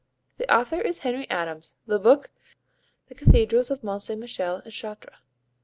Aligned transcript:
The 0.39 0.51
author 0.51 0.81
is 0.81 0.97
Henry 1.05 1.29
Adams, 1.29 1.75
the 1.85 1.99
book, 1.99 2.31
The 3.09 3.13
Cathedrals 3.13 3.69
of 3.69 3.83
Mont 3.83 4.01
St. 4.01 4.19
Michel 4.19 4.55
and 4.65 4.73
Chartres. 4.73 5.13